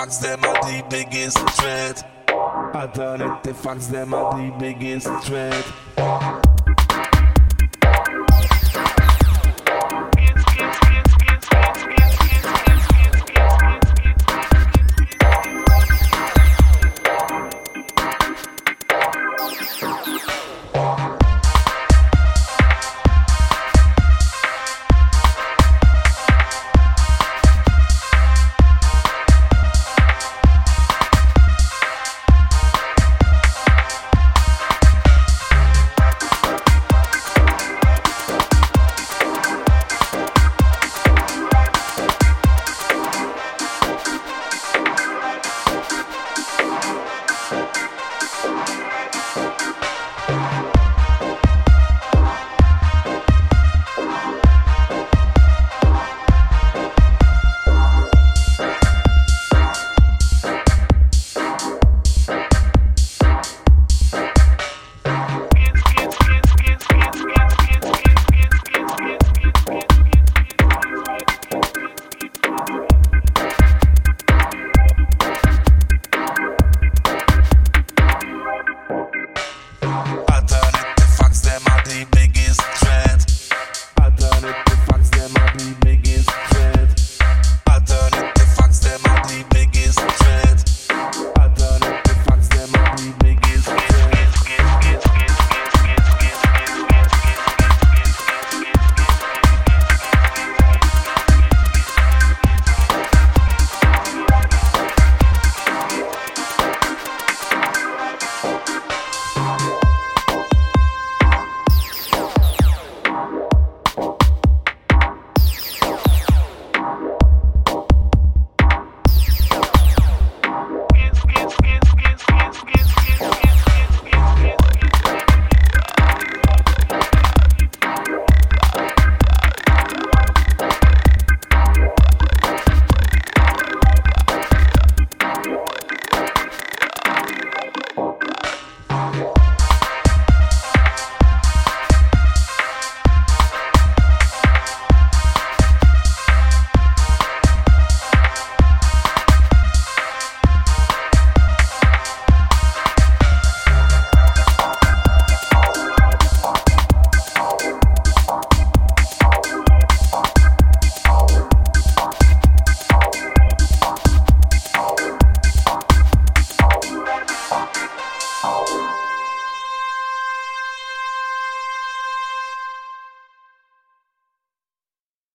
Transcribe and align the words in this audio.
facts, 0.00 0.18
them 0.18 0.42
are 0.44 0.54
the 0.62 0.82
biggest 0.88 1.38
threat. 1.60 2.02
Alternative 2.74 3.56
facts, 3.56 3.88
them 3.88 4.14
are 4.14 4.34
the 4.34 4.50
biggest 4.58 5.08
threat. 5.24 6.49